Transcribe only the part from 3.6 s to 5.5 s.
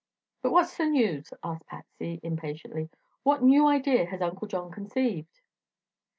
idea has Uncle John conceived?"